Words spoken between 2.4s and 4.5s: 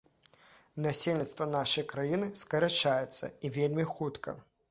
скарачаецца, і вельмі хутка.